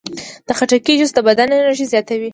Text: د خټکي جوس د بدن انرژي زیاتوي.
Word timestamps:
د 0.47 0.49
خټکي 0.57 0.93
جوس 0.99 1.11
د 1.15 1.19
بدن 1.27 1.47
انرژي 1.57 1.85
زیاتوي. 1.93 2.29